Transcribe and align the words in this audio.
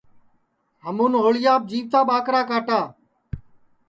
ہمون 0.85 1.13
ہوݪیاپ 1.23 1.61
جیوتا 1.69 1.99
کاٹا 2.49 2.79